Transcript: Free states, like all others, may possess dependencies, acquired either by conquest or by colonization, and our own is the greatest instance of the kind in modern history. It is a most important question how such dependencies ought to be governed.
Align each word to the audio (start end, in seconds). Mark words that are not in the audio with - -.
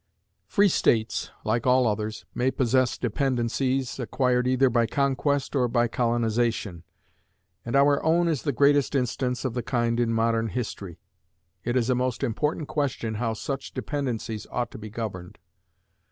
Free 0.47 0.67
states, 0.67 1.29
like 1.43 1.67
all 1.67 1.85
others, 1.85 2.25
may 2.33 2.49
possess 2.49 2.97
dependencies, 2.97 3.99
acquired 3.99 4.47
either 4.47 4.67
by 4.67 4.87
conquest 4.87 5.55
or 5.55 5.67
by 5.67 5.87
colonization, 5.87 6.81
and 7.63 7.75
our 7.75 8.03
own 8.03 8.27
is 8.27 8.41
the 8.41 8.51
greatest 8.51 8.95
instance 8.95 9.45
of 9.45 9.53
the 9.53 9.61
kind 9.61 9.99
in 9.99 10.11
modern 10.11 10.47
history. 10.47 10.97
It 11.63 11.75
is 11.77 11.87
a 11.91 11.93
most 11.93 12.23
important 12.23 12.67
question 12.67 13.13
how 13.21 13.33
such 13.33 13.75
dependencies 13.75 14.47
ought 14.49 14.71
to 14.71 14.79
be 14.79 14.89
governed. 14.89 15.37